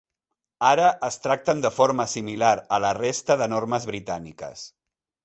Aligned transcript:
Ara 0.67 0.85
es 1.07 1.17
tracten 1.25 1.61
de 1.65 1.71
forma 1.75 2.07
similar 2.13 2.51
a 2.79 2.79
la 2.87 2.95
resta 2.99 3.37
de 3.43 3.49
normes 3.53 3.87
britàniques. 3.91 4.65